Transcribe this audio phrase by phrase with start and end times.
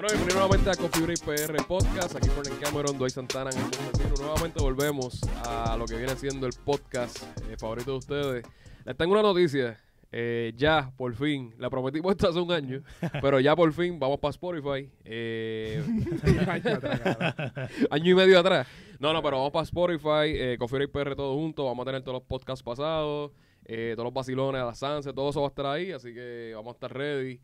[0.00, 2.16] Bueno, bienvenido nuevamente a Coffee Break PR Podcast.
[2.16, 4.14] Aquí por Cameron, Dwight Santana, en el Vecino.
[4.18, 8.46] Nuevamente volvemos a lo que viene siendo el podcast eh, favorito de ustedes.
[8.86, 9.78] Les tengo una noticia.
[10.10, 12.82] Eh, ya, por fin, la prometimos esto hace un año,
[13.20, 14.90] pero ya por fin vamos para Spotify.
[15.04, 15.84] Eh,
[17.90, 18.68] año y medio atrás.
[19.00, 21.66] No, no, pero vamos para Spotify, eh, Coffee Break PR todo junto.
[21.66, 23.32] Vamos a tener todos los podcasts pasados,
[23.66, 26.70] eh, todos los vacilones, las Sanse, todo eso va a estar ahí, así que vamos
[26.70, 27.38] a estar ready.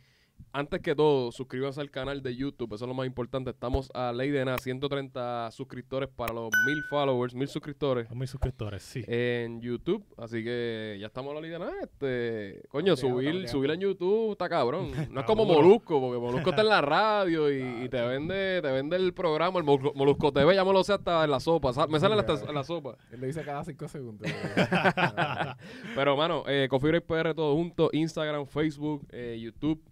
[0.53, 3.51] Antes que todo, suscríbanse al canal de YouTube, eso es lo más importante.
[3.51, 8.31] Estamos a ley de nada, 130 suscriptores para los 1000 followers, 1000 suscriptores Son mis
[8.31, 9.05] suscriptores, sí.
[9.07, 10.03] en YouTube.
[10.17, 11.75] Así que ya estamos a la ley de nada.
[11.83, 13.49] Este, coño, subir, obligado.
[13.49, 14.91] subir en YouTube está cabrón.
[15.11, 15.45] No es como.
[15.45, 19.59] Molusco, porque Molusco está en la radio y, y te vende te vende el programa.
[19.59, 21.73] El Molusco, Molusco TV ya me lo sé hasta en la sopa.
[21.89, 22.97] Me sale hasta en la sopa.
[23.13, 24.27] Él lo dice cada cinco segundos.
[25.95, 27.91] Pero, mano, eh, Coffee Break PR todo junto.
[27.93, 29.83] Instagram, Facebook, eh, YouTube.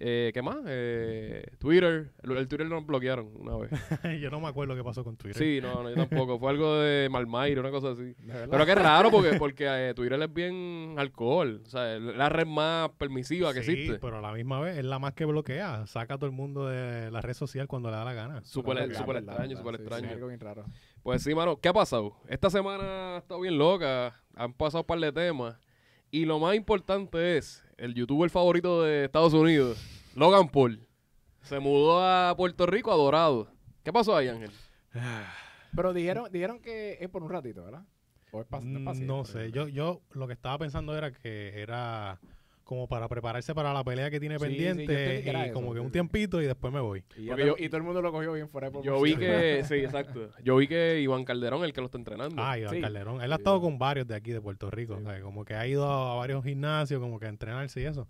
[0.00, 0.58] Eh, ¿Qué más?
[0.66, 2.12] Eh, Twitter.
[2.22, 3.70] El, el Twitter nos bloquearon una vez.
[4.22, 5.42] Yo no me acuerdo qué pasó con Twitter.
[5.42, 6.38] Sí, no, no, yo tampoco.
[6.38, 8.14] Fue algo de Malmaire, una cosa así.
[8.50, 11.62] Pero qué raro porque, porque eh, Twitter es bien alcohol.
[11.66, 13.98] O sea, es la red más permisiva que Sí, existe.
[13.98, 15.84] pero a la misma vez es la más que bloquea.
[15.88, 18.40] Saca a todo el mundo de la red social cuando le da la gana.
[18.44, 19.48] Súper extraño, verdad.
[19.56, 20.08] súper Sí, extraño.
[20.08, 20.64] sí, algo bien raro.
[21.02, 22.14] Pues sí, mano, ¿qué ha pasado?
[22.28, 25.56] Esta semana ha estado bien loca, han pasado un par de temas.
[26.12, 29.78] Y lo más importante es, el youtuber favorito de Estados Unidos,
[30.14, 30.86] Logan Paul,
[31.42, 33.48] se mudó a Puerto Rico a Dorado.
[33.84, 34.50] ¿Qué pasó ahí, Ángel?
[35.74, 37.84] Pero dijeron, dijeron que es por un ratito, ¿verdad?
[38.32, 39.16] O es pas- no, es pa' siempre.
[39.16, 42.18] No sé, yo, yo lo que estaba pensando era que era
[42.68, 45.90] como para prepararse para la pelea que tiene Sí, pendiente y eso, como que un
[45.90, 47.02] tiempito y después me voy.
[47.16, 49.76] Y, yo- y todo el mundo lo cogió bien fuera de Yo vi que, sí,
[49.76, 50.28] exacto.
[50.44, 52.36] Yo vi que Iván Calderón, el que lo está entrenando.
[52.44, 52.80] Ah, Iván Sí.
[52.82, 53.22] Calderón.
[53.22, 54.96] Él ha estado con varios de aquí de Puerto Rico.
[54.98, 55.02] Sí.
[55.02, 58.06] o sea, como que ha ido a varios gimnasios, como que a entrenarse y eso.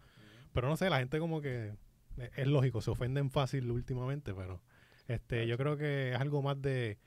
[0.52, 1.74] Pero no sé, la gente como que
[2.18, 4.60] eh, es lógico, se ofenden fácil últimamente, pero
[5.06, 6.98] este yo creo que es algo más de,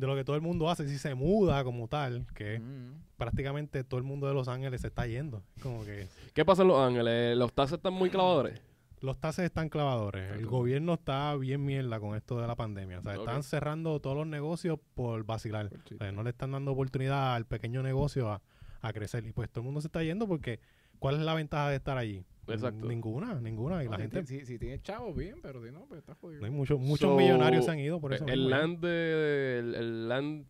[0.00, 0.88] de lo que todo el mundo hace.
[0.88, 3.02] Si se muda como tal, que Mm.
[3.16, 5.42] prácticamente todo el mundo de Los Ángeles se está yendo.
[5.62, 7.36] Como que ¿Qué pasa en Los Ángeles?
[7.36, 8.60] ¿Los taxes están muy clavadores?
[9.02, 10.30] los tases están clavadores.
[10.32, 12.98] El gobierno está bien mierda con esto de la pandemia.
[12.98, 15.70] O sea, están cerrando todos los negocios por vacilar.
[15.70, 18.42] Por O sea, no le están dando oportunidad al pequeño negocio a,
[18.82, 19.24] a crecer.
[19.24, 20.60] Y pues todo el mundo se está yendo porque
[20.98, 22.26] ¿cuál es la ventaja de estar allí?
[22.54, 22.86] Exacto.
[22.86, 23.82] Ninguna, ninguna.
[23.82, 26.14] Y No, la si gente, Si, si tienes chavos, bien, pero si no, pues está
[26.14, 26.40] jodido.
[26.40, 28.24] no hay muchos, muchos So, millonarios se han ido por eso.
[28.26, 28.58] el mismo, ¿eh?
[28.58, 30.46] land de, el, el land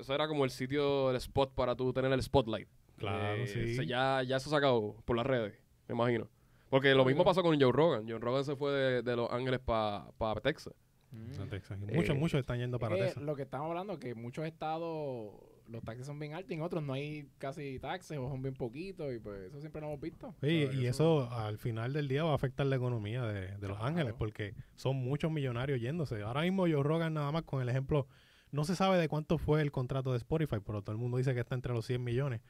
[0.00, 3.74] eso era como el sitio el spot para tú tener el spotlight Claro, Eh, sí.
[3.74, 5.54] se- ya ya se ha sacado por las redes
[5.88, 6.28] me imagino
[6.70, 9.60] porque lo mismo pasó con Joe Rogan Joe Rogan se fue de, de Los Ángeles
[9.60, 10.72] para Texas
[11.14, 11.42] Mm.
[11.42, 11.78] En Texas.
[11.78, 13.22] Muchos, Eh, muchos están yendo para Es que Texas.
[13.24, 15.34] Lo que estamos hablando que en muchos estados
[15.68, 18.54] los taxes son bien altos y en otros no hay casi taxes o son bien
[18.54, 20.34] poquitos y pues eso siempre lo hemos visto.
[20.42, 23.78] Sí, y eso al final del día va a afectar la economía de, de Los
[23.78, 23.84] Claro.
[23.84, 26.22] Ángeles porque son muchos millonarios yéndose.
[26.22, 28.06] Ahora mismo Joe Rogan nada más con el ejemplo,
[28.50, 31.32] no se sabe de cuánto fue el contrato de Spotify, pero todo el mundo dice
[31.34, 32.40] que está entre los 100 millones.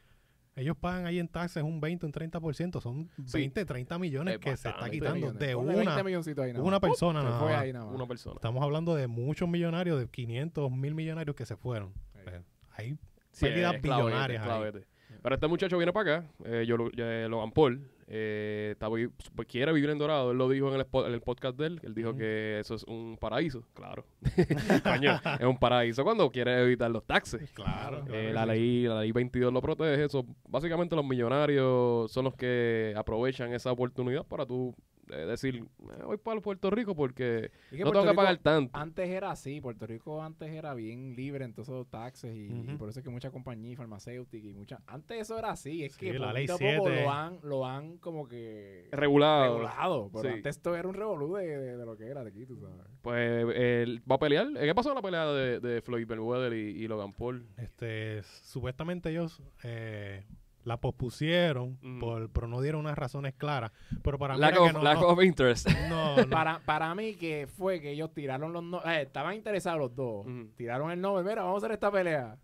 [0.55, 3.39] Ellos pagan ahí en taxes un 20, un 30%, son Sí.
[3.39, 6.79] 20, 30 millones Es que se está quitando de una, 20 milloncitos ahí nada una
[6.79, 7.63] persona nada fue más.
[7.63, 7.95] ahí nada más.
[7.95, 11.95] una persona Estamos hablando de muchos millonarios, de 500, 1000 millonarios que se fueron.
[12.13, 12.19] Sí.
[12.25, 12.43] Pues,
[12.77, 12.97] hay
[13.31, 14.47] Sí, pérdidas es clavete, billonarias ahí.
[14.49, 14.87] clavete.
[15.23, 19.09] pero este muchacho viene para acá eh, yo, eh, Logan Paul eh, está pues,
[19.49, 21.81] quiere vivir en Dorado él lo dijo en el, spo- en el podcast de él
[21.83, 24.05] él dijo que eso es un paraíso claro
[24.85, 28.05] Coño, es un paraíso cuando quiere evitar los taxes Claro.
[28.13, 32.93] Eh, la ley la ley 22 lo protege eso básicamente los millonarios son los que
[32.97, 34.75] aprovechan esa oportunidad para tú
[35.11, 38.79] eh, decir "Eh, voy para Puerto Rico porque no Puerto tengo que Rico pagar tanto
[38.79, 42.49] Antes era así, Puerto Rico antes era bien libre en todos esos taxes y,
[42.79, 44.81] por eso es que muchas compañías farmacéuticas y muchas...
[44.87, 47.03] Antes eso era así, es Sí, que la ley poquito a poco 7.
[47.05, 50.35] lo han, lo han como que regulado regulado, pero Sí.
[50.37, 52.77] antes esto era un revolú de, de- de lo que era de aquí, tú sabes.
[53.03, 56.53] pues él va a pelear Eh, ¿qué pasó en la pelea de, de Floyd Mayweather
[56.53, 57.47] y, y Logan Paul?
[57.57, 60.25] Este, supuestamente ellos eh,
[60.65, 61.99] la pospusieron, Mm.
[62.01, 63.73] por, pero no dieron unas razones claras.
[64.03, 65.69] Pero para mí Lack, era of, que no, lack no- of interest.
[65.89, 66.29] no, no.
[66.31, 68.63] Para, para mí que fue que ellos tiraron los...
[68.63, 70.27] No eh, estaban interesados los dos.
[70.57, 72.37] Tiraron el nombre, mira, vamos a hacer esta pelea.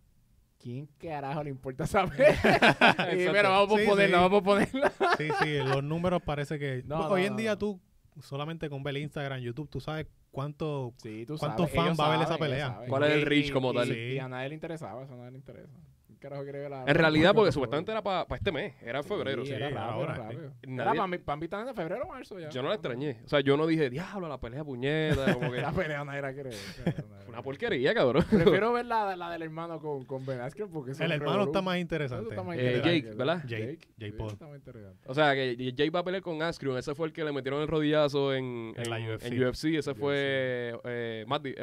[0.61, 2.35] ¿Quién carajo le importa saber?
[3.13, 4.23] y mira, vamos a Sí, ponerla, sí.
[4.25, 4.93] vamos a ponerla.
[5.19, 6.83] Sí, sí, los números parece que...
[6.85, 7.81] No, Pues, no, hoy en no, día tú,
[8.21, 10.93] solamente con ver Instagram, YouTube, tú sabes cuánto...
[10.97, 12.81] Sí, tú ¿Cuántos sabes, fans ellos va a ver esa pelea?
[12.89, 13.89] ¿Cuál es el reach como y- tal?
[13.91, 14.19] Y, Sí.
[14.19, 15.73] a nadie le interesaba, eso a nadie le interesa.
[16.19, 19.43] Carajo quiere ver la- En realidad, porque supuestamente era para este mes, era en febrero.
[19.43, 19.55] Sí, sí.
[19.55, 20.53] era sí, rápido, ahora, era rápido.
[20.67, 22.49] Nadie- Era para mí, para mí también de febrero o marzo ya.
[22.51, 23.21] Yo no la extrañé.
[23.25, 25.35] O sea, yo no dije, diablo, la pelea puñeta.
[25.39, 27.05] Como que La pelea nadie la quiere ver.
[27.29, 28.25] una porquería, cabrón.
[28.31, 31.79] Prefiero ver la, la del hermano con, con Ben Askren porque El hermano está más
[31.79, 32.31] interesante.
[32.31, 33.01] está más Eh, interesante.
[33.03, 33.43] Jake, ¿verdad?
[33.47, 34.31] Jake, Jake Paul.
[34.33, 34.99] está más interesante.
[35.07, 36.77] O sea, que Jay va a pelear con Askren.
[36.77, 39.27] Ese fue el que le metieron el rodillazo en, En la UFC.
[39.27, 39.65] en UFC.
[39.79, 41.55] Ese fue eh, Matt, eh.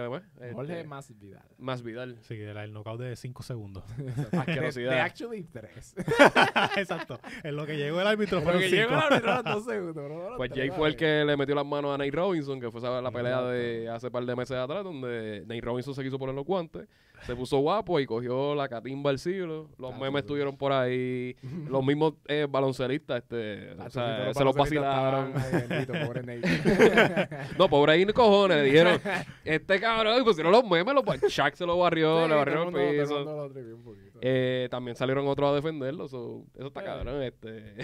[0.54, 1.44] Jorge Este, más Vidal.
[1.57, 2.18] Más Vidal.
[2.22, 3.84] Sí, el, el knockout de 5 segundos.
[4.45, 4.92] De, Asquerosidad.
[4.92, 5.95] de actually 3.
[6.77, 7.19] Exacto.
[7.44, 8.81] En lo que llegó el árbitro fueron que 5.
[8.81, 9.95] llegó el árbitro a los dos segundos.
[9.95, 12.80] bro, Pues tres, fue el que le metió las manos a Nate Robinson, que fue
[12.80, 16.36] esa- la pelea de hace par de meses atrás, donde Nate Robinson se quiso poner
[16.36, 16.88] los guantes,
[17.24, 19.70] se puso guapo y cogió la catimba al siglo.
[19.78, 21.36] Los Ah, memes estuvieron por ahí.
[21.70, 25.36] Los mismos eh, baloncelistas, este, o Ah, sea, sí, se los vacilaron.
[25.36, 26.22] estaban, ay, bendito, pobre.
[27.58, 29.00] No, pobre ahí cojones, le dijeron,
[29.46, 32.82] este cabrón, y pusieron los memes, los, Shaq se lo barrió, Sí, le barrieron el
[32.82, 33.26] el el piso.
[33.26, 34.20] mundo poquito.
[34.22, 36.86] Eh, también salieron otros a defenderlo, so, eso está Sí.
[36.86, 37.76] cabrón, este,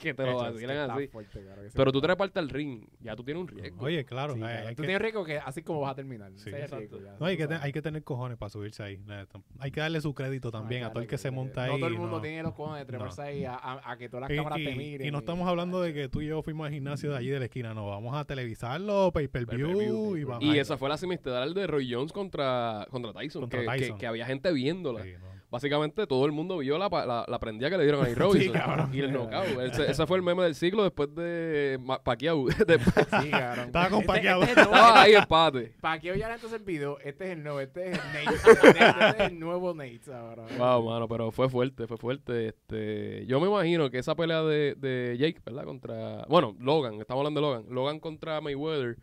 [0.00, 1.06] que te lo vacilan así.
[1.08, 3.84] fuerte, claro, Pero tú te repartes al ring, ya tú tienes un riesgo.
[3.84, 4.34] Oye, claro.
[4.34, 4.68] Sí, eh, claro.
[4.68, 6.32] hay Tú que- tienes riesgo que así como vas a terminar.
[6.36, 8.50] Sí, el riesgo ya, No, hay que, hay que tener cojones para
[8.82, 8.98] ahí.
[9.06, 9.40] neta.
[9.58, 11.70] Hay que darle su crédito también Ay, a todo el que se monta ahí.
[11.72, 12.20] No todo el mundo no.
[12.22, 14.64] tiene los cojones de treparse ahí a, a- a que todas las Y, cámaras y-
[14.64, 15.06] te miren.
[15.06, 17.38] y no estamos hablando de que tú y yo fuimos al gimnasio de allí de
[17.38, 20.88] la esquina, no, vamos a televisarlo, pay per view, Pay-per-view, y vamos Y esa fue
[20.88, 23.98] la semestral de Roy Jones contra, contra Tyson, Contra que, que- Tyson.
[23.98, 25.02] que había gente viéndola.
[25.02, 25.33] Sí, no.
[25.54, 28.14] Básicamente todo el mundo vio la, pa- la, la prendida que le dieron a Nate
[28.20, 28.90] Robinson cabrón.
[28.92, 29.60] y el knockout.
[29.62, 32.46] Ese, ese fue el meme del siglo después de Ma- Pacquiao.
[33.22, 33.66] Sí, cabrón.
[33.66, 34.42] Estaba con Este- Pacquiao.
[34.42, 35.72] este es el nuevo- Estaba ahí empate.
[35.80, 36.98] Pacquiao ya le entonces el video.
[36.98, 37.60] Este es el nuevo.
[37.60, 38.36] Este es el Nate.
[38.68, 40.44] este es el nuevo Nate ahora.
[40.58, 42.48] Wow, mano, pero fue fuerte, fue fuerte.
[42.48, 45.64] Este, yo me imagino que esa pelea de, de Jake, ¿verdad?
[45.64, 47.64] Contra, bueno, Logan, estamos hablando de Logan.
[47.72, 48.96] Logan contra Mayweather.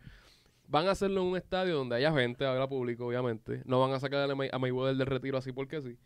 [0.68, 3.60] Van a hacerlo en un estadio donde haya gente, habrá público, obviamente.
[3.66, 5.98] No van a sacar a May- a Mayweather del retiro así porque sí.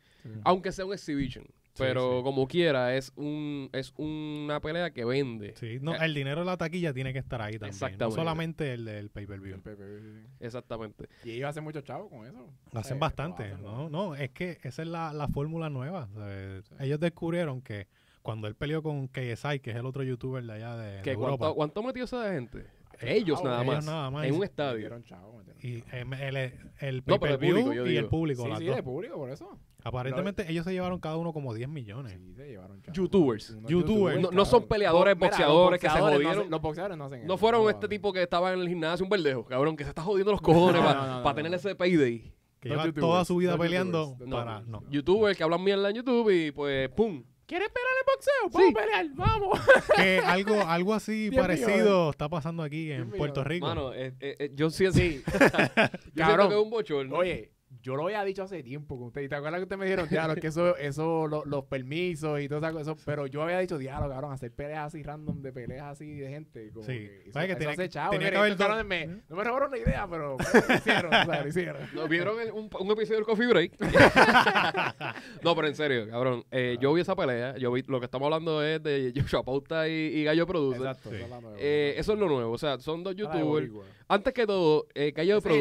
[0.45, 1.45] Aunque sea un exhibition.
[1.79, 2.23] Pero sí.
[2.25, 5.53] como quiera, es un es una pelea que vende.
[5.57, 7.79] Sí, no, Eh, el dinero de la taquilla tiene que estar ahí también.
[7.79, 8.15] No Exactamente.
[8.17, 9.57] solamente el del pay per view.
[9.57, 10.27] El Pepe, sí, sí.
[10.41, 11.07] Exactamente.
[11.25, 12.49] Y ellos hacen mucho chavo con eso.
[12.73, 13.91] Lo hacen Sí, bastante, lo hacen, lo ¿no?
[13.91, 16.09] No, es que esa es la, la fórmula nueva.
[16.15, 16.65] ¿sabes?
[16.81, 17.89] Ellos descubrieron que
[18.23, 21.13] cuando él peleó con KSI, que es el otro youtuber de allá de, de ¿Qué,
[21.13, 22.67] Europa, cuánto, ¿Cuánto metió esa gente?
[23.01, 23.85] Ellos nada ellos más.
[23.87, 24.27] nada más.
[24.27, 24.75] En un estadio.
[24.77, 26.15] Metieron chavo, metieron y chavo.
[26.15, 28.43] el, el, el No, pero el pay-per-view público, y el público.
[28.59, 29.59] Sí, sí, por eso.
[29.85, 32.13] Aparentemente ellos se llevaron cada uno como 10 millones.
[32.21, 32.95] Sí, se llevaron chavo.
[32.95, 33.51] Youtubers.
[33.51, 34.21] Unos Youtubers.
[34.21, 36.27] No- no son peleadores, Mira, boxeadores que se jodieron.
[36.27, 39.11] hacen- los boxeadores no hacen No fueron este tipo que estaba en el gimnasio, un
[39.11, 41.57] verdejo, cabrón, que se está jodiendo los cojones No, para no, no, no, tener no.
[41.57, 42.33] ese payday.
[42.59, 44.37] Que lleva youtubers, toda su vida peleando youtubers, No.
[44.37, 44.61] para...
[44.63, 44.83] No.
[44.91, 47.23] Youtubers que hablan mierda en YouTube y pues, ¡pum!
[47.47, 48.51] ¿Quieres pelear el boxeo?
[48.51, 49.61] Vamos a pelear, vamos.
[49.97, 52.11] que algo, algo así 10 parecido millones.
[52.11, 53.45] está pasando aquí en 10 Puerto.
[53.45, 53.67] Rico.
[53.67, 55.23] Mano, eh, eh, eh, yo siento, Sí.
[55.33, 56.49] yo siento Cabrón.
[56.49, 57.17] que es un bochorno.
[57.17, 57.53] Oye,
[57.87, 59.23] yo lo había dicho hace tiempo con usted.
[59.23, 62.49] ¿Y te acuerdas que usted me dijeron, diablo, que eso, eso lo- los permisos y
[62.49, 62.97] todo eso, eso?
[63.07, 66.71] Pero yo había dicho, diablo, cabrón, hacer peleas así random de peleas así de gente.
[66.73, 66.93] Como Sí.
[66.95, 68.11] que eso, ¿Sabes que eso tenía hace chavo.
[68.11, 70.67] tenía Mira, que haber estos dos- cabrones me- no me robaron la idea, pero pero
[70.69, 71.83] lo hicieron, o sea, lo hicieron.
[71.95, 73.73] ¿No ¿Vieron el- un, un episodio del Coffee Break?
[75.43, 76.45] no, pero en serio, cabrón.
[76.51, 77.57] eh, yo vi esa pelea.
[77.57, 80.81] Yo vi, lo que estamos hablando es de Joshua Pauta y, y Gallo Producer.
[80.87, 81.11] Exacto.
[81.11, 81.17] Sí.
[81.59, 82.53] Eh, eso es lo nuevo.
[82.53, 83.71] O sea, son dos youtubers.
[84.09, 85.13] Antes que todo, eh,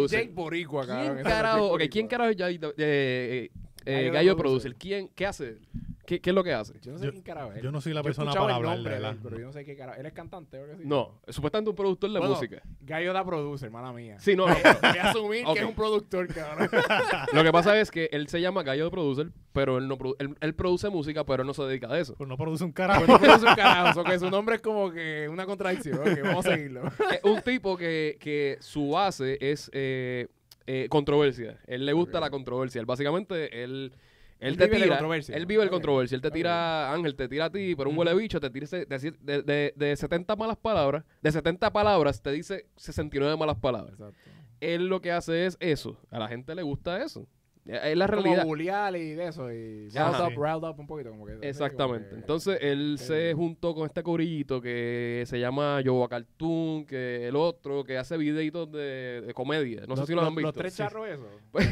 [0.06, 0.22] Ese es.
[0.22, 1.06] Jake Boricua, cabrón.
[1.06, 1.92] ¿Quién ese es carajo, Jake ok, Boricua.
[1.92, 2.38] ¿quién carajo es
[2.78, 3.50] eh,
[3.86, 4.72] eh, eh, Gallo Gallo Producer.
[4.72, 4.76] Producer?
[4.80, 5.58] ¿Quién, ¿Qué hace?
[6.06, 6.80] ¿Qué, ¿Qué es lo que hace?
[6.82, 7.64] Yo no sé Yo- quién carajo es.
[7.64, 9.66] yo no soy la persona para el hablar nombre de de pero yo no sé
[9.66, 10.00] qué carajo.
[10.00, 10.84] Él es cantante, ¿o que sí?
[10.86, 12.62] No, supuestamente un productor de Bueno, música.
[12.82, 14.18] Gallo da producer, mala mía.
[14.20, 14.54] Sí, no, no.
[14.54, 15.54] Voy a asumir Ok.
[15.56, 16.70] que es un productor, cabrón.
[17.34, 20.36] Lo que pasa es que él se llama Gallo Producer, pero él no produ- él,
[20.42, 22.14] él produce música, pero él no se dedica a eso.
[22.16, 23.02] Pues no produce un carajo.
[23.08, 25.98] Pero no produce un carajo, o que su nombre es como que una contradicción.
[25.98, 26.84] Ok, vamos a seguirlo.
[27.12, 30.28] es un tipo que, que su base es eh,
[30.68, 31.60] eh, controversia.
[31.68, 32.80] Él le gusta la controversia.
[32.80, 33.92] Él básicamente, él,
[34.40, 34.96] él, Él te vive de tira.
[34.98, 35.36] controversia.
[35.36, 35.74] Él vive el Ok.
[35.74, 36.16] controversia.
[36.16, 38.86] Él te tira, Ángel, te tira a ti, pero un huele bicho te tira de,
[38.86, 41.04] de, de, de 70 malas palabras.
[41.22, 43.94] De 70 palabras te dice 69 malas palabras.
[43.94, 44.30] Exacto.
[44.62, 46.00] Él lo que hace es eso.
[46.10, 47.28] A la gente le gusta eso.
[47.68, 48.46] Es la Como realidad.
[48.46, 49.52] bulear y de eso.
[49.52, 50.36] Y riled up, Sí.
[50.36, 51.10] riled up un poquito.
[51.10, 52.10] Como que, sí, como Exactamente.
[52.10, 57.28] que- Entonces él se eh, juntó con este corillito que se llama Yoba Cartoon, que
[57.28, 59.82] el otro que hace videitos de, de comedia.
[59.88, 60.48] No sé los, si lo han los- visto.
[60.50, 60.78] Los tres Sí.
[60.84, 61.28] charros, eso.
[61.52, 61.68] Pues-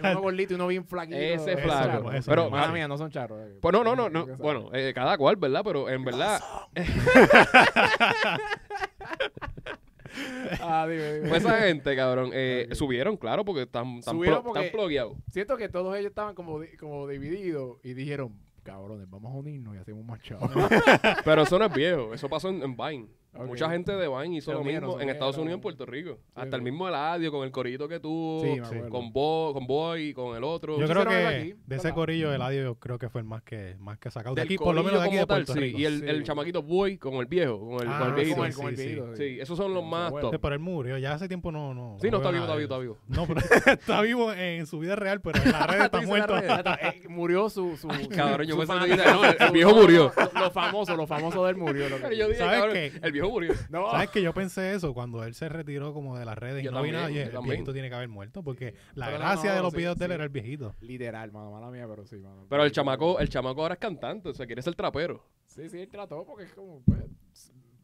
[0.00, 1.18] uno gordito y uno bien flaquito.
[1.18, 2.12] Ese Esos flaco.
[2.12, 2.48] Eso Pero.
[2.48, 3.40] Mala ah, mía, no son charros.
[3.46, 3.58] eh.
[3.60, 4.26] Pues no, no, no, no.
[4.38, 5.60] Bueno, eh, cada cual, ¿verdad?
[5.62, 6.40] Pero en verdad,
[10.60, 11.28] Ah, dime, dime.
[11.28, 12.74] pues esa gente, cabrón, eh, Ok.
[12.74, 15.16] subieron, claro, porque están, están, plo- porque- están plugueados.
[15.30, 19.78] Siento que todos ellos estaban como, como divididos y dijeron, cabrones, vamos a unirnos y
[19.78, 20.50] hacemos más chavos.
[21.24, 23.06] Pero eso no es viejo, eso pasó en, en Vine.
[23.32, 25.36] Mucha gente de Vine hizo lo mismo en Estados.
[25.36, 26.18] Unidos y en Puerto Rico.
[26.34, 28.60] Hasta el mismo Eladio con el corito que tuvo, Sí,
[28.90, 30.78] con, Bo, con Boy y con el otro.
[30.78, 31.94] Yo creo que de ese ¿verdad?
[31.94, 34.34] corillo, Eladio, yo creo que fue el más que, más que sacado.
[34.34, 35.60] De Del aquí, por lo menos de aquí de tal, Puerto sí.
[35.60, 35.78] Rico.
[35.78, 38.36] Y el, el chamaquito Boy con el viejo, con el, Ah, con el viejito.
[38.36, 40.36] Con el, sí, con el sí, viejito, Sí, esos son los más top.
[40.40, 40.98] pero él murió.
[40.98, 41.72] Ya hace tiempo no.
[41.72, 42.98] no Sí, no, está vivo, está vivo, está vivo.
[43.06, 43.40] No, pero
[43.80, 46.36] está vivo en su vida real, pero en las redes está muerto.
[46.36, 50.12] eh, murió su, su, cabrón, yo pensé que el- viejo murió.
[50.34, 51.86] Lo, famoso, lo famoso de él murió.
[52.36, 53.19] ¿Sabes qué?
[53.20, 53.52] El viejo murió.
[53.70, 56.64] no, ¿Sabes que yo pensé eso cuando él se retiró como de las redes y
[56.64, 57.10] Yo no vi también, nada?
[57.10, 57.50] Y el también.
[57.50, 60.04] viejito tiene que haber muerto porque la Pero gracia no, de los sí, videos de
[60.04, 60.14] él sí.
[60.14, 60.74] era el viejito.
[60.80, 62.46] Literal, mano, mala mía, pero sí, mano.
[62.48, 65.24] Pero el chamaco, el chamaco ahora es cantante, o sea, quiere ser trapero.
[65.46, 67.04] Sí, sí, él trató porque es como, pues,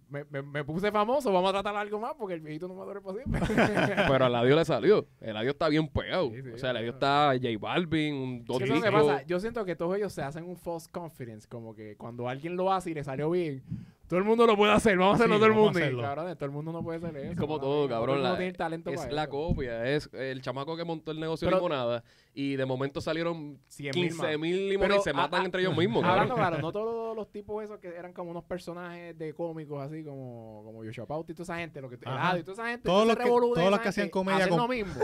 [0.09, 2.85] me, me, me puse famoso, vamos a tratar algo más porque el viejito no me
[2.85, 3.41] dure para siempre.
[4.09, 5.07] Pero Eladio le salió.
[5.21, 6.31] Eladio está bien pegado.
[6.31, 6.95] Sí, sí, o sea, Eladio sí.
[6.95, 9.23] está J Balvin, un dos ¿Qué es que pasa?
[9.23, 12.73] Yo siento que todos ellos se hacen un false confidence, como que cuando alguien lo
[12.73, 13.63] hace y le salió bien,
[14.09, 15.79] todo el mundo lo puede hacer, vamos a hacerlo Sí, todo el mundo.
[15.79, 17.33] Y, cabrón, todo el mundo no puede hacer eso.
[17.33, 19.31] Es como todo, cabrón, Todo el mundo la- tiene talento Es para la eso.
[19.31, 22.05] copia, es el chamaco que montó el negocio Pero- de limonada
[22.39, 24.27] y de momento salieron 100,000 más.
[24.27, 26.71] 15 mil limones Pero, y se a- matan a- entre ellos mismos, Hablando claro, no
[26.73, 31.07] todos los tipos esos que eran como unos personajes de cómicos así como, como Yoshua
[31.07, 32.15] Pauti y toda esa gente, lo que Ajá.
[32.33, 34.59] Eladio y toda esa gente, Todos los que- todos los que hacían comedia hacen con-
[34.59, 34.95] lo mismo.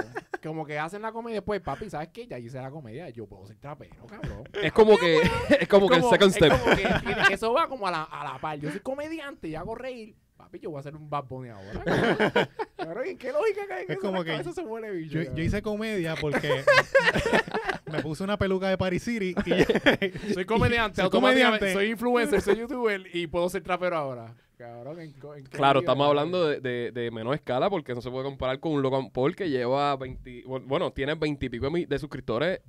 [0.43, 2.27] como que hacen la comedia y después, papi, ¿sabes qué?
[2.27, 4.45] Ya hice la comedia, yo puedo ser trapero, cabrón.
[4.63, 5.23] Es como que,
[5.61, 6.53] es como que el second es step.
[6.53, 8.59] como que tiene- eso va como a la, a la par.
[8.59, 10.15] Yo soy comediante y hago reír.
[10.43, 11.85] Papi, yo voy a hacer un Bad Bunny ahora.
[11.85, 12.49] cabrón.
[12.77, 14.01] Cabrón, ¿en qué lógica cae Es eso?
[14.01, 16.65] como que cabeza se muere bicho, Yo, hice comedia porque
[17.93, 21.73] me puse una peluca de Paris City y Soy comediante, Soy automáticamente comediante.
[21.73, 24.35] soy influencer, soy youtuber y puedo ser trapero ahora.
[24.59, 28.11] Cabrón, ¿en, en qué Claro, estamos hablando de, de, de menor escala porque no se
[28.11, 31.99] puede comparar con un Logan Paul que lleva 20, bueno, tiene 20 y pico de
[32.01, 32.61] suscriptores,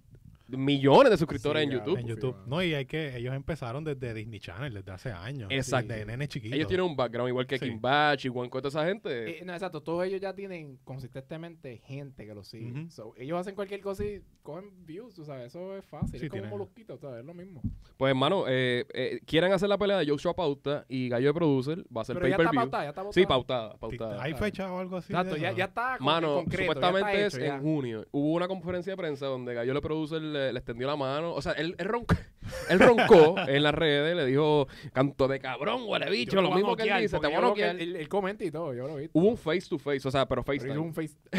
[0.48, 1.78] millones de suscriptores Sí, en.
[1.80, 1.98] YouTube.
[2.00, 2.36] en YouTube.
[2.48, 5.50] No, y hay que ellos empezaron desde Disney Channel, desde hace años.
[5.52, 5.94] Exacto.
[5.94, 6.56] De nene chiquito.
[6.56, 7.66] Ellos tienen un background igual que Sí.
[7.70, 9.40] Kim Batch y Juan toda esa gente.
[9.40, 12.90] Eh, no, exacto, todos ellos ya tienen consistentemente gente que los sigue.
[12.90, 16.20] So, ellos hacen cualquier cosa y cogen views, tú sabes, eso es fácil.
[16.20, 17.22] Sí, es como molusquito, ¿sabes?
[17.22, 17.62] Es lo mismo.
[17.98, 21.84] Pues hermano, eh, eh, quieren hacer la pelea de Joshua Pauta y Gallo de Producer,
[21.96, 22.62] va a ser Pero ya está pay-per-view.
[22.62, 23.14] pautada, ya está pautada.
[23.22, 24.24] Sí, pautada, pautada.
[24.24, 25.14] ¿Hay fecha o algo así?
[25.14, 27.56] Exacto, ya, ya está con- Mano, concreto, ya supuestamente es ya.
[27.56, 28.06] en junio.
[28.12, 31.34] Hubo una conferencia de prensa donde Gallo le Producer le, le extendió la mano.
[31.34, 31.88] O sea, él, él,
[32.70, 36.76] él roncó en las redes, le dijo, canto de cabrón, huele bicho, Yo lo mismo
[36.76, 37.76] que él dice, te voy a yo noquear.
[37.80, 39.10] Él, él- comenta y todo, yo lo vi.
[39.14, 41.16] Hubo un face to face, o sea, pero un face.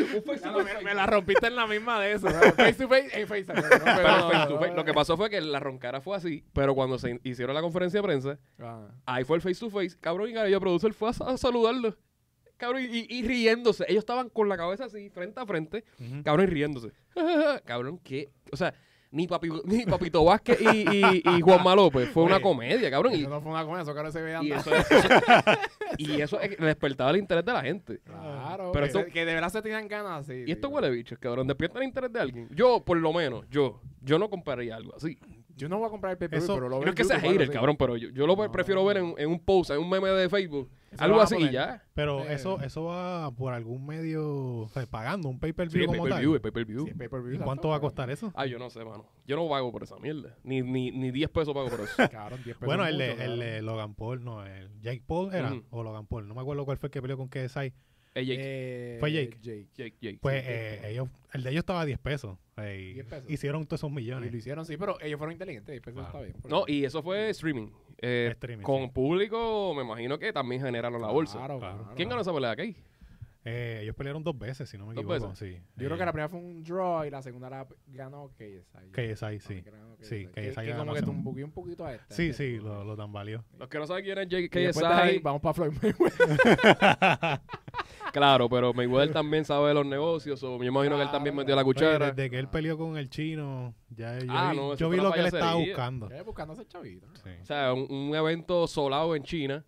[0.00, 2.28] Un face to me, la rompiste en la misma de eso.
[2.28, 2.40] ¿no?
[2.52, 3.26] Face to face en.
[3.28, 4.74] Pero face to face.
[4.74, 8.00] Lo que pasó fue que la roncara fue así, pero cuando se hicieron la conferencia
[8.00, 8.88] de prensa, Ah.
[9.06, 9.96] ahí fue el face to face.
[10.00, 11.96] Cabrón, y de Producer fue a, a saludarlo.
[12.60, 13.84] Cabrón, y, y riéndose.
[13.88, 15.82] Ellos estaban con la cabeza así, frente a frente.
[16.22, 16.92] Cabrón, y riéndose.
[17.64, 18.28] Cabrón, ¿qué?
[18.52, 18.72] O sea,
[19.12, 20.66] ni, papi, ni Papito Vázquez y,
[20.98, 22.10] y, y Juanma López.
[22.10, 23.14] Fue una comedia, cabrón.
[23.14, 24.94] Y, Eso no fue una comedia, eso ahora se ve y eso, eso-
[25.98, 27.98] y eso es- despertaba el interés de la gente.
[28.04, 30.44] Claro, Pero que, esto- que de verdad se tenían ganas así.
[30.46, 31.48] Y esto huele bicho, cabrón.
[31.48, 32.48] Despierta el interés de alguien.
[32.54, 35.18] Yo, por lo menos, yo, yo no compraría algo así.
[35.60, 37.08] Yo no voy a comprar el pay Eso- pero lo veo no es que en
[37.08, 37.52] sea hater, sí.
[37.52, 38.50] cabrón, pero yo, yo lo No.
[38.52, 40.70] prefiero ver en, en un post, en un meme de Facebook.
[40.90, 41.84] Eso algo así y ya.
[41.94, 42.34] Pero Eh.
[42.34, 44.26] eso eso va por algún medio,
[44.62, 46.52] o sea, pagando un Sí, pay-per-view el como pay-per-view, el tal.
[46.52, 46.84] pay-per-view.
[46.84, 48.32] Sí, el pay-per-view, ¿Y cuánto va a costar eso?
[48.34, 49.06] Ah, yo no sé, mano.
[49.26, 50.34] Yo no pago por esa mierda.
[50.42, 51.94] Ni, ni, ni 10 pesos pago por eso.
[52.10, 55.32] Cabrón, 10 pesos Bueno, el de, mucho, el de Logan Paul, no, el Jake Paul
[55.34, 55.62] era, Ujú.
[55.70, 57.72] o Logan Paul, no me acuerdo cuál fue el que peleó con KSI.
[58.14, 59.36] Eh, Jake, Eh, Fue Jake.
[59.40, 59.66] Jake.
[59.74, 60.18] Jake, Jake.
[60.20, 60.48] Pues sí.
[60.50, 62.36] eh, ellos, el de ellos estaba a 10 pesos.
[62.56, 63.30] eh, y 10 pesos.
[63.30, 64.32] Hicieron todos esos Y millones.
[64.32, 65.76] lo hicieron, sí, pero ellos fueron inteligentes.
[65.76, 66.24] y pues eso Claro.
[66.26, 66.50] está bien.
[66.50, 67.68] No, y eso fue streaming.
[68.02, 68.90] Eh, Streaming, con sí.
[68.92, 71.38] público, me imagino que también generaron la bolsa.
[71.38, 71.92] Claro, Claro.
[71.96, 72.56] ¿Quién ganó esa pelea?
[72.56, 72.76] ¿Kay?
[73.42, 75.30] Eh, ellos pelearon dos veces, si no me ¿Dos equivoco.
[75.30, 75.38] veces?
[75.38, 75.62] Sí.
[75.76, 78.90] Yo creo Eh, que la primera fue un draw y la segunda la ganó KSI.
[78.92, 79.64] KSI, sí.
[80.02, 80.50] Sí, KSI.
[80.50, 82.14] KSI Que, como que tumbuqueó un poquito a este.
[82.14, 83.42] Sí, sí, lo, lo tambaleó.
[83.58, 85.72] Los que no saben quién es Jake Y después de ahí, KSI, vamos para Floyd
[85.82, 87.40] Mayweather.
[88.12, 91.54] claro, pero Mayweather también sabe de los negocios, o me imagino que él también metió
[91.56, 92.10] la Oye, cuchara.
[92.12, 95.12] desde que él peleó con el chino, ya yo Ah, vi, no, yo vi lo
[95.12, 96.10] que él estaba buscando.
[96.10, 97.06] Eh, buscando a ese chavito.
[97.22, 97.30] Sí.
[97.42, 99.64] O sea, un, un evento solado en China,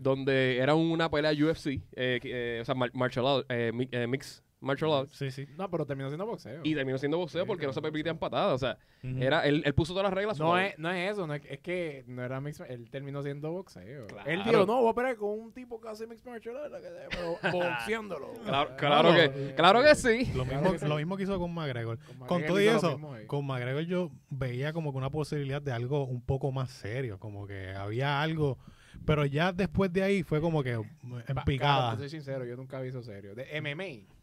[0.00, 4.06] donde era una pelea UFC, eh, eh, o sea, mar- martial arts, eh, mi- eh,
[4.06, 5.46] mix martial arts, Sí, sí.
[5.56, 6.60] No, pero terminó siendo boxeo.
[6.64, 8.54] y terminó siendo boxeo Sí, porque no se claro, permitían patadas.
[8.54, 10.38] O sea, era, él, él puso todas las reglas.
[10.38, 13.52] no es, no es eso, no es, es que no era mixed Él terminó siendo
[13.52, 14.06] boxeo.
[14.08, 14.28] Claro.
[14.30, 16.76] Él dijo, no, voy a pelear con un tipo que hace mixed martial arts,
[17.10, 18.32] pero boxeándolo.
[18.44, 20.32] Claro, claro que, claro que sí.
[20.34, 20.86] Lo, Claro mismo, que sí.
[20.86, 21.98] lo mismo que hizo con McGregor.
[21.98, 25.72] Con Con McGregor todo y eso, con McGregor yo veía como que una posibilidad de
[25.72, 28.58] algo un poco más serio, como que había algo,
[29.04, 30.84] pero ya después de ahí fue como que en
[31.44, 31.92] picada.
[31.92, 33.34] te soy sincero, yo nunca vi eso serio.
[33.34, 34.15] De MMA.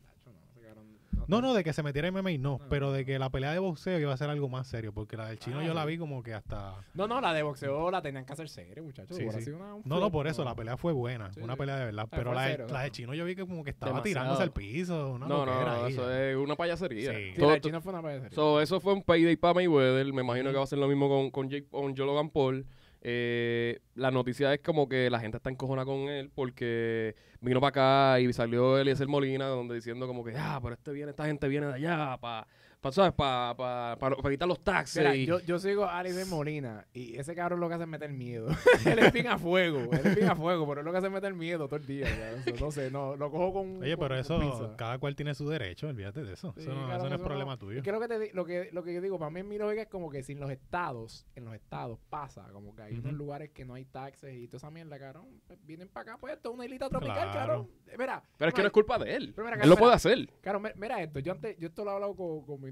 [1.27, 2.69] No, no de que se metiera en MMA no, No.
[2.69, 5.27] pero de que la pelea de boxeo iba a ser algo más serio, porque la
[5.27, 6.75] del chino Ah, yo la vi como que hasta...
[6.93, 9.15] No, no, la de boxeo la tenían que hacer seria, muchachos.
[9.17, 9.41] Sí, sí.
[9.41, 10.49] sido una- un No, no, por eso, no.
[10.49, 12.81] la pelea fue buena, Sí, una pelea de verdad, Ah, pero la, de, serio, la
[12.81, 12.91] de ¿no?
[12.93, 14.03] chino yo vi que como que estaba Demasiado.
[14.23, 15.51] tirándose al piso, una No, no,
[15.85, 15.93] ahí.
[15.93, 17.11] eso es una payasería.
[17.13, 17.31] Sí.
[17.33, 18.35] Sí, Todo- la de China fue una pelea seria.
[18.35, 20.11] So, eso fue un payday para Mayweather.
[20.13, 22.65] Me imagino que va a ser lo mismo con, con, Jake, con Joe Logan Paul.
[23.05, 28.13] Eh, la noticia es como que la gente está encojona con él porque vino para
[28.13, 31.49] acá y salió Eliezer Molina donde diciendo como que, ah, pero este viene, esta gente
[31.49, 32.47] viene de allá para, pa,
[32.91, 33.13] ¿sabes?
[33.13, 34.97] Para pa, pa, pa quitar los taxes.
[35.03, 37.83] Mira, y- yo, yo sigo a Alex de Molina y ese cabrón lo que hace
[37.83, 38.47] es meter miedo.
[38.85, 41.07] él es bien a fuego, él es bien a fuego, pero él lo que hace
[41.07, 42.07] es meter miedo todo el día.
[42.45, 43.81] So, no sé, no, lo cojo con.
[43.83, 46.53] Oye, con- pero con eso, cada cual tiene su derecho, olvídate de eso.
[46.57, 47.77] Sí, eso no, claro, eso no es eso problema tuyo.
[47.79, 49.57] Es que lo que, te lo, que, lo que yo digo, para mí en mi
[49.57, 52.93] lógica es como que si en los estados, en los estados pasa, como que hay
[52.97, 56.17] unos lugares que no hay taxes y toda esa mierda, cabrón, pues vienen para acá,
[56.19, 57.33] pues esto es una islita tropical, Claro.
[57.33, 57.69] cabrón.
[57.97, 59.33] Mira, pero es que no es culpa de él.
[59.35, 59.79] Pero mira, él lo mira.
[59.79, 60.27] puede hacer.
[60.41, 61.19] Claro, mi- mira esto.
[61.19, 62.71] Yo antes, yo esto lo he hablado con, con mi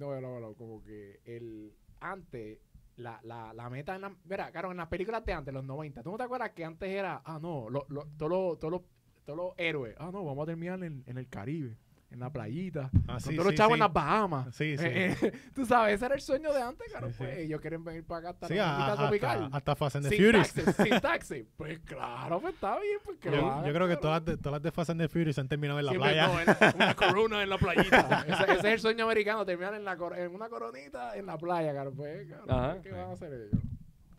[0.57, 2.59] como que el antes,
[2.97, 6.11] la, la, la meta en la, mira, en las películas de antes, los 90, ¿tú
[6.11, 7.85] no te acuerdas que antes era, ah, no, lo-
[8.17, 8.81] todos los, todos los,
[9.25, 11.77] todos los héroes, ah, no, vamos a terminar en, en el Caribe,
[12.11, 13.73] en la playita, Ah, con sí, todos los sí, chavos sí.
[13.75, 14.55] en las Bahamas.
[14.55, 14.85] Sí, sí.
[14.85, 17.17] Eh, eh, tú sabes, ese era el sueño de antes, claro, Sí, sí.
[17.23, 19.43] pues ellos quieren venir para acá hasta Sí, la a- a- tropical.
[19.45, 20.53] hasta, hasta Fast and the sin Furious.
[20.53, 21.45] taxes, sin taxes.
[21.57, 24.89] Pues claro, pues está bien, pues Yo, creo que todas, de, todas las de Fast
[24.89, 26.27] and the Furious han terminado en la playa.
[26.27, 28.25] no, en- una corona en la playita.
[28.27, 31.37] ese, ese es el sueño americano, terminar en, la cor- en una coronita en la
[31.37, 31.91] playa, caro.
[31.93, 32.81] Pues, caro, Ajá.
[32.81, 33.61] ¿qué van a hacer ellos?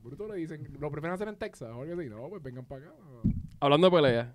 [0.02, 2.08] Bruto le dicen, lo prefieren hacer en Texas o algo así.
[2.08, 2.94] No, pues vengan para acá.
[3.60, 4.28] Hablando de peleas,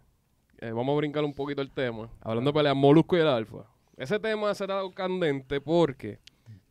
[0.59, 2.09] eh, vamos a brincar un poquito el tema.
[2.21, 3.65] Hablando de peleas, Molusco y el Alfa.
[3.95, 6.19] Ese tema se está candente porque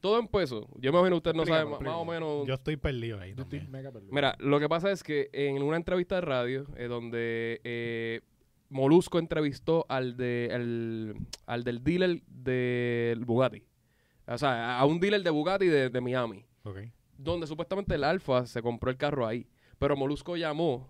[0.01, 0.69] todo empezó.
[0.77, 2.47] Yo me imagino usted no sabe más o menos.
[2.47, 4.13] Yo estoy perdido ahí Yo estoy mega perdido.
[4.13, 8.21] Mira, lo que pasa es que en una entrevista de radio, eh, donde eh,
[8.69, 11.17] Molusco entrevistó al de al,
[11.47, 13.65] al del dealer del Bugatti.
[14.29, 16.45] O sea, a un dealer de Bugatti de, de Miami.
[17.17, 19.47] Donde supuestamente el Alfa se compró el carro ahí.
[19.79, 20.89] Pero Molusco llamó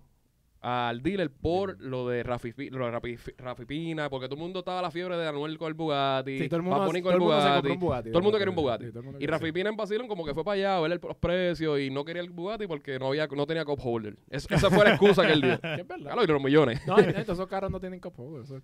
[0.68, 4.58] al dealer por lo de Rafi, lo de Rafi, Rafi Pina, porque todo el mundo
[4.58, 7.02] estaba a la fiebre de Anuel con el Bugatti, Sí, todo el mundo, todo el
[7.02, 7.46] mundo se Bugatti.
[7.54, 8.08] compró un Bugatti.
[8.10, 8.84] Todo el mundo quería un Bugatti.
[8.86, 11.00] Sí, Y quería- Rafi Pina en Basilón como que fue para allá a ver el-
[11.00, 14.16] los precios y no quería el Bugatti porque no había no tenía cup holder.
[14.28, 15.52] Es- esa fue la excusa que él dio.
[15.62, 16.12] Es verdad.
[16.12, 16.80] Claro, y los millones.
[16.84, 18.40] No, entonces esos carros no tienen copo.
[18.40, 18.60] Eso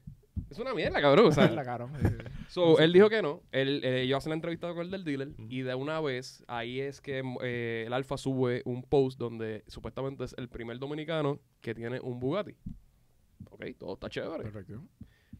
[0.51, 1.27] es una mierda, cabrón.
[1.27, 1.51] o sea.
[1.51, 1.65] la
[2.03, 2.09] sí.
[2.49, 3.43] So, él dijo que no.
[3.53, 6.81] Él, eh, ellos hacen la entrevista con el del dealer y de una vez ahí
[6.81, 11.75] es que eh, el Alfa sube un post donde supuestamente es el primer dominicano que
[11.75, 12.55] tiene un Bugatti.
[13.51, 14.43] Ok, todo está chévere.
[14.45, 14.83] Perfecto.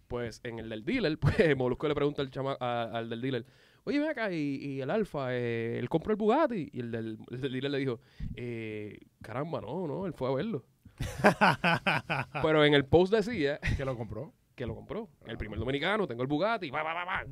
[0.09, 3.47] Pues en el del dealer, pues Molusco le pregunta al, chama, a- al del dealer,
[3.85, 6.69] oye, ven acá, y, y el Alfa, eh, él compró el Bugatti.
[6.73, 8.01] Y el del, el del dealer le dijo,
[8.35, 10.65] eh, caramba, no, no, él fue a verlo.
[12.43, 14.33] Pero en el post decía Que lo compró.
[14.63, 15.09] Que lo compró.
[15.27, 17.25] El primer dominicano, tengo el Bugatti, va, va, va, va.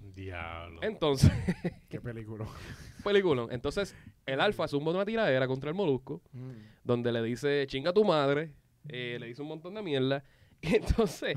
[0.00, 0.82] Diablo.
[0.82, 1.30] Entonces,
[1.88, 2.46] Qué película.
[3.04, 3.46] película.
[3.50, 6.50] Entonces, el Alfa zumba una tiradera contra el Molusco, Mm.
[6.84, 8.52] donde le dice, chinga tu madre,
[8.88, 10.22] eh, le dice un montón de mierda.
[10.62, 11.36] Y entonces,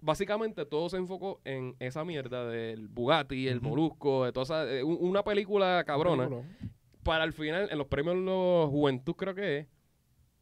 [0.00, 3.60] básicamente todo se enfocó en esa mierda del Bugatti, el.
[3.62, 6.28] Molusco, de toda esa- eh, un- una película cabrona.
[6.28, 6.48] Película.
[7.02, 9.66] Para al final, en los premios de los Juventud, creo que es,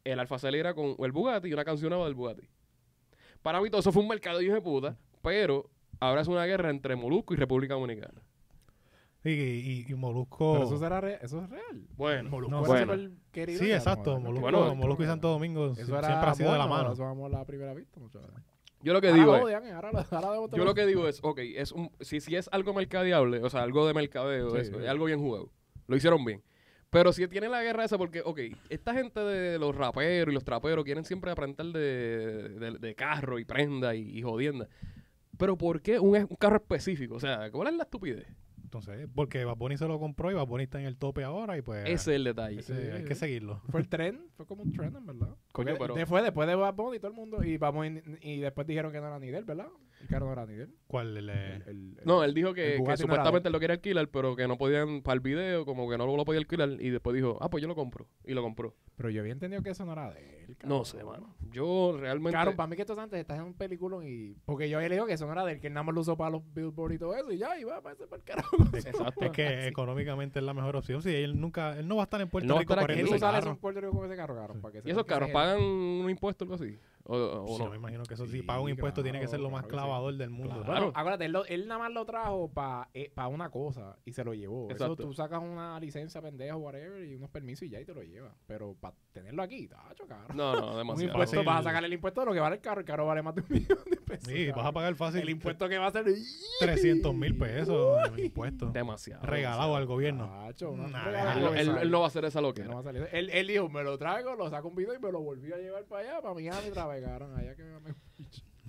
[0.03, 2.43] el Alfa celebra con el Bugatti y una canción nueva del Bugatti.
[3.41, 6.69] Para mí todo eso fue un mercado hijo de puta, pero ahora es una guerra
[6.69, 8.21] entre Molusco y República Dominicana.
[9.23, 10.53] Y, y, y Molusco.
[10.53, 11.85] Pero eso, será re- eso es real.
[11.95, 13.11] Bueno, Molusco no, era bueno.
[13.31, 14.19] querido sí, exacto.
[14.19, 16.93] Molusco, Bueno, Molusco y Santo Domingo Eso siempre era ha sido de la mano.
[16.93, 18.31] Eso vamos a la primera vista, muchachos.
[18.81, 20.85] yo lo que Ahora digo lo es, odian, ahora, lo- ahora debo yo lo que
[20.87, 24.49] digo es, ok, es un, si, si es algo mercadeable, o sea, algo de mercadeo,
[24.51, 24.73] Sí, es, sí.
[24.81, 25.51] es algo bien jugado.
[25.87, 26.41] Lo hicieron bien.
[26.91, 30.43] Pero si tiene la guerra esa, porque, ok, esta gente de los raperos y los
[30.43, 34.67] traperos quieren siempre aprender de, de, de carro y prenda y, y jodienda.
[35.37, 37.15] Pero ¿por qué un, un carro específico?
[37.15, 38.27] O sea, ¿cuál es la estupidez?
[38.63, 41.57] Entonces, porque Bad Bunny se lo compró y Bad Bunny está en el tope ahora
[41.57, 41.83] y pues.
[41.85, 42.59] Ese es el detalle.
[42.59, 43.05] ese- Sí, hay sí.
[43.05, 43.61] que seguirlo.
[43.69, 45.35] Fue el tren, fue como un tren, en verdad.
[45.51, 48.01] Coño, Porque pero- Después, después de Bad Bunny y todo el mundo, y, Bad Bunny-
[48.21, 49.67] y después dijeron que no era ni de él, ¿verdad?
[50.01, 50.75] El carro no era ni de él.
[50.87, 51.15] ¿Cuál?
[51.15, 54.47] El, eh, El- el- No, él dijo que, supuestamente él lo quería alquilar, pero que
[54.47, 56.69] no podían, para el video, como que no lo podía alquilar.
[56.79, 58.07] Y después dijo, ah, pues yo lo compro.
[58.25, 58.75] Y lo compró.
[58.97, 60.57] Pero yo había entendido que eso no era de él.
[60.65, 61.35] No sé, mano.
[61.51, 62.31] Yo realmente...
[62.31, 64.35] Claro, para mí que esto es antes, estás en un película y...
[64.45, 66.01] Porque yo había leído que eso no era de él, que él nada más lo
[66.01, 68.23] usó para los billboards y todo eso, y ya, y va para ese para el
[68.23, 68.57] carajo.
[68.73, 69.21] Exacto.
[69.25, 71.01] es que económicamente es la mejor opción.
[71.01, 72.91] Sí, él nunca, él no va a estar en Puerto No va a Rico estar
[72.91, 72.99] aquí.
[72.99, 74.61] Él no sale en Puerto Rico con ese carro, caro.
[74.61, 76.77] Para que ¿Y esos carros pagan un impuesto o algo así?
[77.05, 77.69] ¿O, no?
[77.69, 79.67] me imagino que eso sí, Sí, paga un impuesto, tiene que ser lo más claro
[79.67, 79.85] que sí.
[79.85, 80.55] clavador del mundo.
[80.63, 80.65] Claro.
[80.65, 82.87] Bueno, acuérdate, él, lo- él nada más lo trajo para
[83.29, 84.69] una cosa y se lo llevó.
[84.71, 84.93] Exacto.
[84.93, 88.03] Eso tú sacas una licencia pendejo, whatever, y unos permisos y ya y te lo
[88.03, 88.33] llevas.
[88.47, 90.33] Pero para tenerlo aquí, tacho, caro.
[90.33, 91.11] No, no, Un demasiado.
[91.11, 91.45] impuesto, fácil.
[91.45, 92.79] vas a sacarle el impuesto de lo que vale el carro.
[92.81, 94.27] El carro vale más de un millón de pesos.
[94.27, 96.05] Sí, vas a pagar fácil El impuesto que va a ser
[96.59, 98.71] 300 mil pesos en impuestos.
[98.73, 99.25] Demasiado.
[99.25, 100.27] Regalado al gobierno.
[100.27, 102.67] Tacho, Nah, un regalo Él, él- no va a hacer esa Que loquera.
[102.67, 103.07] no va a salir.
[103.11, 105.57] Él, él dijo, me lo traigo, lo saco un video y me lo volví a
[105.57, 107.37] llevar para allá, para Miami otra vez, cabrón.
[107.37, 107.95] Allá que me...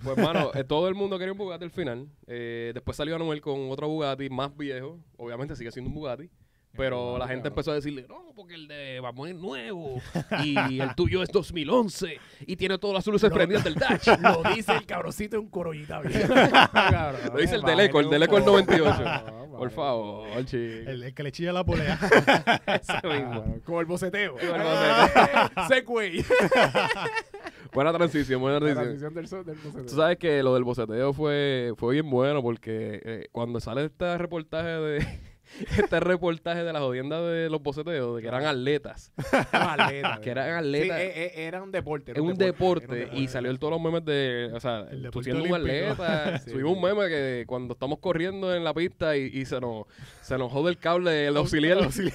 [0.03, 2.07] Pues, mano, eh, todo el mundo quería un Bugatti al final.
[2.27, 4.99] Eh, después salió Anuel con otro Bugatti más viejo.
[5.17, 6.29] Obviamente sigue siendo un Bugatti.
[6.75, 10.01] Pero la gente empezó a decirle, no, porque el de Vamos es nuevo.
[10.43, 12.17] Y el tuyo es 2011.
[12.47, 14.07] Y tiene todas las luces prendidas del dash.
[14.21, 16.27] Lo dice el cabroncito en un corollita bien.
[17.31, 19.03] Lo dice el Deleco, el Deleco del 98.
[19.57, 20.89] Por favor, chico.
[20.89, 21.99] El, el que le chilla la polea.
[22.65, 23.61] Ese mismo.
[23.63, 24.35] Como el boceteo.
[24.35, 25.67] Como el boceteo.
[25.67, 26.25] Segway.
[27.73, 29.13] Buena transición, buena La transición.
[29.13, 29.85] transición del, del boceteo.
[29.85, 34.17] Tú sabes que lo del boceteo fue, fue bien bueno porque eh, cuando sale este
[34.17, 35.05] reportaje de
[35.77, 39.11] este reportaje de la jodienda de los boceteos, de que eran atletas,
[40.21, 42.11] que eran Sí, atletas, eh, eh, era un deporte.
[42.11, 45.21] es era un deporte, y salió en todos los memes de, o sea, El tú
[45.21, 46.77] deporte siendo un atleta, Sí, subimos sí.
[46.77, 49.85] un meme que cuando estamos corriendo en la pista y, y se nos
[50.21, 52.11] se nos jode el cable, el auxiliar, ese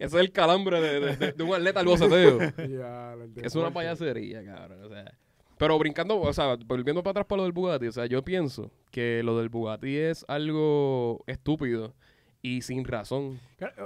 [0.00, 2.38] es el calambre de, de- de- de un atleta al boceteo.
[2.56, 4.84] Ya, el Es una payasería, cabrón.
[4.84, 5.12] O sea,
[5.58, 8.70] pero brincando, o sea, volviendo para atrás para lo del Bugatti, o sea, yo pienso
[8.90, 11.94] que lo del Bugatti es algo estúpido
[12.42, 13.40] y sin razón.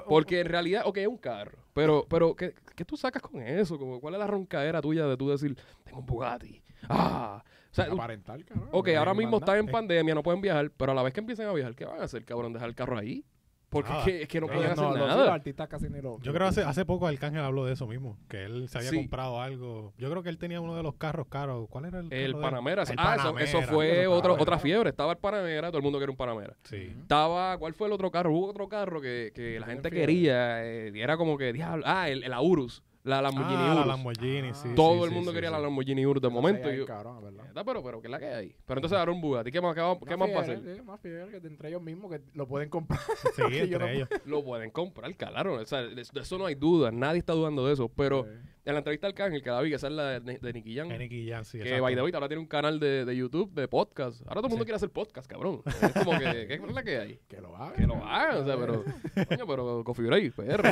[0.05, 3.41] O- Porque en realidad, ok, es un carro, pero, pero ¿qué, qué tú sacas con
[3.43, 3.79] eso?
[3.79, 6.63] Como, ¿Cuál es la roncadera tuya de tú decir, tengo un Bugatti?
[6.89, 8.69] Ah, o sea, aparentar, cabrón.
[8.73, 11.47] ok, ahora mismo están en pandemia, no pueden viajar, pero a la vez que empiecen
[11.49, 12.53] a viajar, ¿qué van a hacer, cabrón?
[12.53, 13.25] ¿Dejar el carro ahí?
[13.71, 15.35] Porque es que, es que no pueden hacer Los nada.
[15.35, 16.19] artistas casi ni lo.
[16.21, 18.91] Yo creo que hace, hace poco Arcángel habló de eso mismo, que él se había
[18.91, 18.97] Sí.
[18.97, 19.93] comprado algo.
[19.99, 21.69] Yo creo que él tenía uno de los carros caros.
[21.69, 22.35] ¿Cuál era el El?
[22.37, 22.85] Panamera.
[22.85, 24.89] El ah, eso, eso fue Eso otro, otra fiebre.
[24.91, 26.55] Estaba el Panamera, todo el mundo quería un Panamera.
[26.65, 26.95] Sí.
[27.03, 28.33] Estaba, ¿cuál fue el otro carro?
[28.33, 30.01] Hubo otro carro que, que la gente fiebre.
[30.07, 30.65] quería.
[30.65, 31.85] eh, y era como que, diablo.
[31.87, 32.83] Ah, el, el Aurus.
[33.05, 33.87] La Lamborghini Ah, la Urus.
[33.87, 34.69] Lamborghini, sí.
[34.75, 35.55] Todo sí, el mundo sí, quería sí.
[35.57, 36.71] la Lamborghini Urus de momento.
[36.73, 37.45] y yo, Cabrón, ¿verdad?
[37.45, 38.55] "Neta, pero, pero, ¿qué es la que hay?
[38.67, 39.51] Pero entonces ahora un Bugatti.
[39.51, 40.61] ¿Qué más, qué más, qué más va a hacer?
[40.77, 43.01] Sí, más fiel que entre ellos mismos que lo pueden comprar.
[43.35, 44.09] Sí, entre no- ellos.
[44.27, 45.55] Lo pueden comprar, claro.
[45.55, 46.91] O sea, de eso no hay duda.
[46.91, 47.89] Nadie está dudando de eso.
[47.89, 48.27] Pero
[48.71, 50.77] en la entrevista al Cángel, que la vi, que esa es la de, de Nicky
[50.77, 50.91] Jam.
[50.91, 53.53] En Nicky Jam, sí, Que by the way, ahora tiene un canal de, de YouTube
[53.55, 54.21] de podcast.
[54.23, 54.67] Ahora todo el mundo Sí.
[54.67, 55.63] quiere hacer podcast, cabrón.
[55.67, 57.19] Es como que, ¿qué es la que hay?
[57.29, 57.75] Que lo hagan.
[57.75, 58.85] Que lo hagan, o sea, pero,
[59.29, 60.63] coño, pero Coffee Break, PR.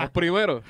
[0.00, 0.62] Los primeros.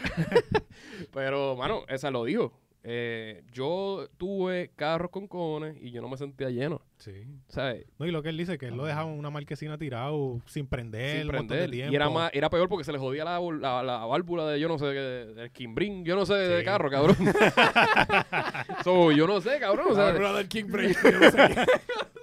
[1.13, 2.53] pero, mano, esa lo dijo.
[2.85, 7.13] Eh, yo tuve carros con cojones y yo no me sentía lleno, Sí.
[7.49, 7.85] ¿sabes?
[7.99, 10.67] No, y lo que él dice, que él lo dejaba en una marquesina tirado sin
[10.67, 11.19] prender.
[11.23, 11.75] Sin prender.
[11.75, 14.69] Y era más, era peor porque se le jodía la, la, la válvula de yo
[14.69, 17.17] no sé, de- del Kimbrin, yo no sé, de carro, cabrón.
[18.85, 19.97] so, yo no sé, cabrón.
[19.97, 20.97] La del King Break.
[21.03, 21.39] yo no sé.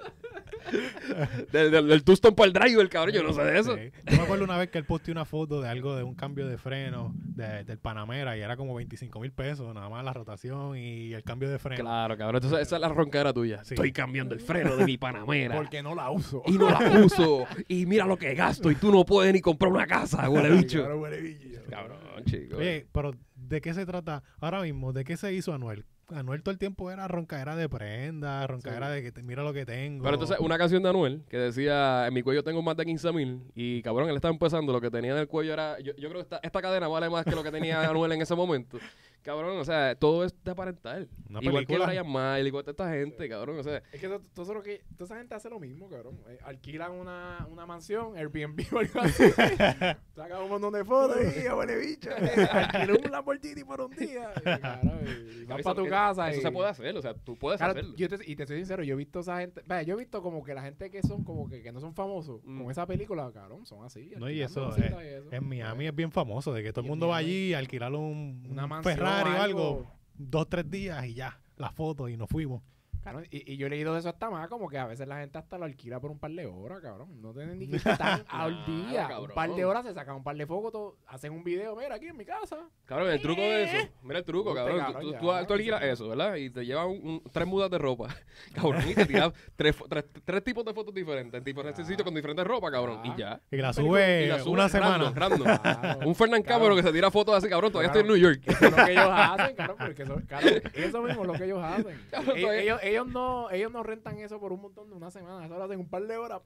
[1.52, 3.76] del, del, del Tuston para el driver, cabrón, yo no sé de eso.
[3.76, 3.92] Sí.
[4.10, 6.48] Yo me acuerdo una vez que él posteó una foto de algo de un cambio
[6.48, 10.78] de freno de- del Panamera y era como 25 mil pesos, nada más la rotación
[10.78, 11.82] y el cambio de freno.
[11.84, 12.42] Claro, cabrón.
[12.44, 13.64] Entonces, esa es la roncadera tuya.
[13.64, 13.74] Sí.
[13.76, 15.56] Estoy cambiando el freno de mi Panamera.
[15.56, 16.42] Porque no la uso.
[16.48, 17.46] y no la uso.
[17.68, 18.72] Y mira lo que gasto.
[18.72, 20.84] Y tú no puedes ni comprar una casa, huele bicho.
[20.98, 21.60] Huele bicho.
[21.70, 22.58] Cabrón, chico.
[22.58, 24.94] Oye, pero ¿de qué se trata ahora mismo?
[24.94, 25.86] ¿De qué se hizo Anuel?
[26.14, 29.66] Anuel todo el tiempo era roncadera de prenda, roncadera de que te- mira lo que
[29.66, 30.04] tengo.
[30.04, 33.12] Pero entonces, una canción de Anuel que decía: En mi cuello tengo más de 15
[33.12, 33.42] mil.
[33.56, 34.72] Y cabrón, él estaba empezando.
[34.72, 35.80] Lo que tenía en el cuello era.
[35.80, 38.22] Yo, yo creo que esta, esta cadena vale más que lo que tenía Anuel en
[38.22, 38.78] ese momento.
[39.26, 41.08] Cabrón, o sea, todo es de aparentar.
[41.30, 41.88] Una igual que película.
[41.88, 43.58] Brian Miles, igual que esta gente, cabrón.
[43.60, 45.90] O sea, Es que to- todo eso lo que, toda esa gente hace lo mismo,
[45.90, 46.20] cabrón.
[46.30, 49.24] Eh, alquilan una, una mansión, Airbnb o algo así.
[50.16, 52.10] Sacan un montón de fotos y huele bicho.
[52.52, 54.32] Alquilan un Lamborghini por un día.
[54.38, 55.00] Y, cabrón,
[55.42, 56.30] y vas para tu casa.
[56.30, 56.96] Eso y- se puede hacer.
[56.96, 57.96] O sea, tú puedes Claro, hacerlo.
[57.98, 60.22] yo te- y te soy sincero, yo he visto esa gente, vaya, yo he visto
[60.22, 62.62] como que la gente que son como que, que no son famosos Mm.
[62.62, 64.12] con esa película, cabrón, son así.
[64.18, 65.32] No, y eso, y eso.
[65.32, 67.92] En Miami es bien famoso, de que todo Y el mundo va allí a alquilar
[67.94, 72.18] un, una un mansión, Ferrari o algo, dos, tres días y ya, la foto y
[72.18, 72.62] nos fuimos.
[73.06, 75.20] Claro, y, y yo he leído de eso hasta más, como que a veces la
[75.20, 77.22] gente hasta lo alquila por un par de horas, cabrón.
[77.22, 79.06] No tienen ni que estar al día.
[79.08, 79.70] Claro, Un par de cabrón.
[79.70, 82.58] horas se sacan un par de fotos, hacen un video, mira, aquí en mi casa.
[82.86, 83.88] Cabrón, el truco de eso.
[84.02, 84.80] Mira el truco, cabrón.
[84.80, 85.88] cabrón, Tú, ya, tú- alquilas sí.
[85.88, 86.36] eso, ¿verdad?
[86.36, 88.08] Y te llevas un- un- tres mudas de ropa.
[88.56, 92.14] Cabrón, y te tiras tres, tres, tres tipos de fotos diferentes, en diferentes sitios con
[92.16, 93.02] diferentes ropa, cabrón.
[93.06, 93.40] Y ya.
[93.52, 95.12] Y la Y sube la una random, semana.
[95.16, 95.44] random.
[95.44, 96.00] Claro.
[96.08, 96.44] Un Claro.
[96.44, 97.72] Cameron que se tira fotos así, cabrón.
[97.72, 98.08] Todavía Claro.
[98.08, 98.42] estoy en New York.
[98.48, 101.44] Eso es lo que ellos hacen, cabrón, porque eso, claro, eso mismo es lo que
[101.46, 102.02] ellos hacen.
[102.10, 105.12] Cabrón, ellos, todavía- ellos, ellos no, ellos no rentan eso por un montón de una
[105.12, 106.42] semana, eso lo hacen un par de horas.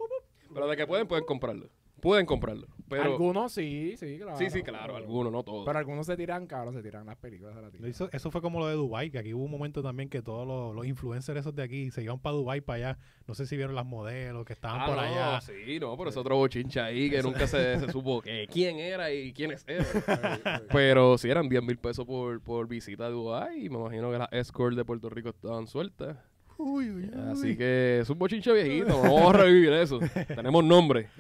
[0.54, 1.70] Pero de que pueden, pueden comprarlo.
[2.02, 2.66] pueden comprarlo.
[2.88, 4.36] Pero, algunos sí, sí, claro.
[4.38, 5.64] sí, sí, claro, pero- algunos, no todos.
[5.66, 8.58] Pero algunos se tiran, cabrón, se tiran las películas de la hizo- eso fue como
[8.60, 11.54] lo de Dubai, que aquí hubo un momento también que todos los, los influencers esos
[11.54, 12.98] de aquí se iban para Dubai para allá.
[13.28, 15.42] No sé si vieron las modelos que estaban Ah, por no, allá.
[15.42, 19.12] sí, no, pero es otro bochincha ahí que nunca se, se supo que, quién era
[19.12, 19.86] y quiénes eran.
[20.72, 24.18] Pero sí eran 10 mil pesos por, por visita a Dubái y me imagino que
[24.18, 26.18] las escorts de Puerto Rico estaban sueltas.
[26.62, 27.12] Uy, uy, uy.
[27.32, 29.98] Así que es un bochinche viejito, no vamos a revivir eso.
[30.28, 31.08] Tenemos nombre.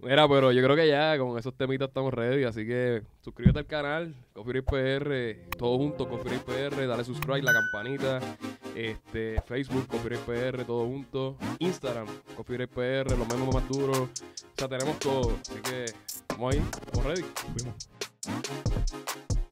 [0.00, 3.66] Mira, pero yo creo que ya con esos temitas estamos ready, así que suscríbete al
[3.66, 8.20] canal, Coffee PR, todo junto, Coffee PR, dale subscribe, la campanita,
[8.74, 14.08] este, Facebook, Coffee PR, todo junto, Instagram, Coffee PR, los memes más duros, o
[14.56, 15.86] sea, tenemos todo, así que
[16.30, 17.24] vamos ahí, estamos ready.
[17.54, 19.43] Fuimos.